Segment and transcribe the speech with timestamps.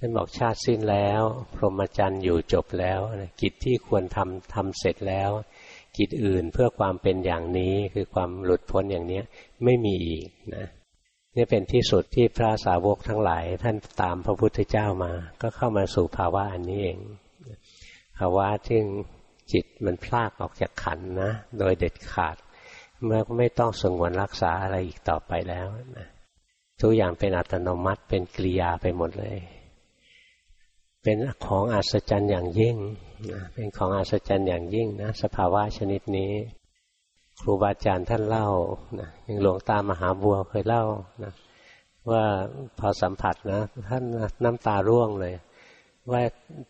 [0.00, 1.22] ท่านบอกชาติสิ้นแล้ว
[1.54, 3.00] พรหมจรรย์อยู่จบแล้ว
[3.40, 5.30] กิจที่ควรทำทำเสร็จแล้ว
[5.96, 9.20] กิจอื่นเพื่อความเป็นอย่างนี้คือความหลุดพ้นอย่างนี้
[9.64, 10.66] ไม่มีอีกนะ
[11.36, 15.12] นี่เป็นที่สุดที่พระสาวกทั้งหลาย ท่านตามพระพุทธเจ้ามา
[15.42, 16.98] ก็เข้ามาสู่ภาวะอันนี้เอง
[18.18, 18.80] ภาวะที่
[19.52, 22.36] จิตมันพลากออกจากขันนะ โดยเด็ดขาด
[23.04, 25.66] เมื่อไม่ต้องสงวนรักษาอะไรอีกต่อไปแล้ว
[25.98, 26.08] นะ
[26.80, 29.38] ทุกอย่างเป็นอัตโนมัติเป็นกิริยาไปหมดเลย
[31.08, 32.76] เป็นของอัศจรรย์อย่างยิ่ง
[33.32, 36.32] นะเป็นของอัศจรรย์อย่างยิ่งนะสภาวะชนิดนี้
[37.40, 38.48] ครูบาอาจารย์ท่านเล่า
[39.00, 40.84] นะยังหลวงตามหาบัวเคยเล่า
[41.24, 41.32] นะ
[42.10, 42.24] ว่า
[42.78, 44.04] พอสัมผัสนะท่าน
[44.44, 45.34] น้ำตาร่วงเลย
[46.12, 46.22] ว่า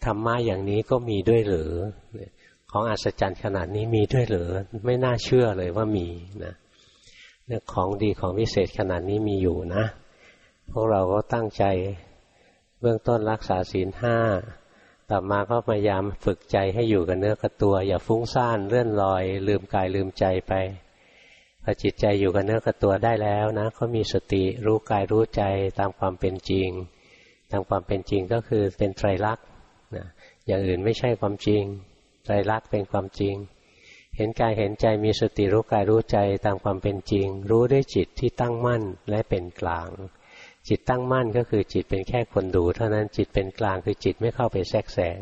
[0.05, 1.73] ธรรมะอย่างนี้ก็มีด้วยหรือ
[2.71, 4.49] ของอัศจรรย์ขนาดนี้มีด้วยหรือ
[4.85, 6.07] ไม่น่าเชื่อเลยว่ามี
[6.45, 6.55] นะ
[7.47, 9.85] เนี่ยของดีของวิเศษขนาดนี้มีอยู่นะ
[10.71, 11.65] พวกเราก็ตั้งใจ
[12.87, 14.19] บื้องต้นรักษาศีลห้า
[15.11, 20.53] ต่อมาก็พยายามฝึกใจให้อยู่กับเนื้อกับตัว อย่าฟุ้งซ่านเลื่อนลอย ลืมกายลืมใจไป
[21.63, 25.43] พอจิตใจอยู่กับเนื้อกับตัวได้แล้วนะก็มีสติรู้กายรู้ใจ
[25.79, 26.69] ตามความเป็นจริง
[27.51, 29.47] ตามความเป็นจริงก็คือเป็นไตรลักษณ์
[29.97, 30.07] นะ
[30.47, 31.63] อย่างอื่นไม่ใช่ความจริง
[32.25, 33.35] ไตรลักษณ์เป็นความจริง
[34.17, 39.89] เห็นกายเห็นใจมีสติรู้กายรู้ใจตามความเป็นจริง รู้ด้วยจิตที่ตั้งมั่นและเป็นกลาง
[40.69, 45.21] จิตตั้งมั่นก็คือจิตเป็นแค่คนดู เท่านั้นจิตเป็นกลางคือจิตไม่เข้าไปแทรกแซง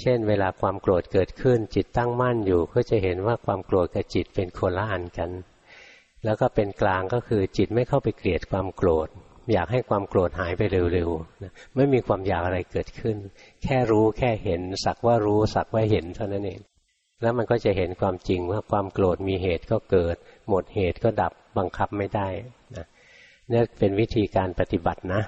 [0.00, 5.30] เช่น เวลาความโกรธเกิดขึ้น จิตตั้งมั่นอยู่ก็จะเห็นว่าความโกรธกับจิตเป็นคนละอันกัน
[6.24, 9.08] แล้วก็เป็นกลางก็คือจิตไม่เข้าไปเกลียดความโกรธ
[9.52, 13.16] อยากให้ความโกรธหายไปเร็วๆไม่มีความอยากอะไรเกิดขึ้น
[13.62, 16.60] แค่รู้แค่เห็น สักว่ารู้สักว่าเห็นเท่านั้นเอง
[17.22, 20.16] แล้วมันก็จะเห็นความจริงว่าความโกรธมีเหตุก็เกิด
[20.48, 22.28] หมดเหตุก็ดับบังคับไม่ได้
[22.76, 22.86] นะ
[23.52, 25.22] นี่เป็นวิธีการปฏิบัตินะ